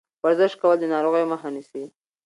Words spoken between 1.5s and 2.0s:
نیسي.